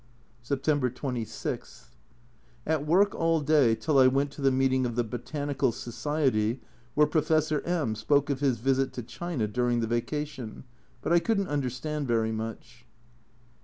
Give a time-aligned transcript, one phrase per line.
[0.41, 1.91] September 26.
[2.65, 6.59] At work all day till I went to the meeting of the Botanical Society
[6.95, 10.63] where Professor M spoke of his visit to China during the vacation,
[11.03, 12.83] but I couldn't understand very much.